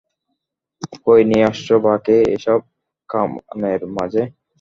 [1.03, 2.59] কই নিয়া আসছো বাকে, এইসব
[3.09, 4.23] কামানের মাঝে?